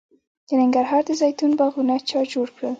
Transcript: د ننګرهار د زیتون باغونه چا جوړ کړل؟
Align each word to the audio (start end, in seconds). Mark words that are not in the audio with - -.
د 0.47 0.49
ننګرهار 0.61 1.01
د 1.07 1.11
زیتون 1.21 1.51
باغونه 1.59 1.95
چا 2.09 2.19
جوړ 2.31 2.47
کړل؟ 2.55 2.69